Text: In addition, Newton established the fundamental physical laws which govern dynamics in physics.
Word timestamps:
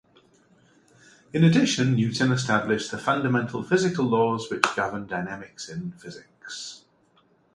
In 1.31 1.43
addition, 1.43 1.93
Newton 1.95 2.31
established 2.31 2.89
the 2.89 2.97
fundamental 2.97 3.61
physical 3.61 4.05
laws 4.05 4.49
which 4.49 4.65
govern 4.75 5.05
dynamics 5.05 5.69
in 5.69 5.91
physics. 5.91 6.83